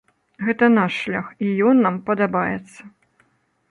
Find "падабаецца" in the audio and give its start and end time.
2.11-2.81